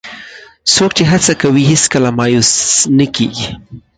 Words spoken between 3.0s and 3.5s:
کېږي.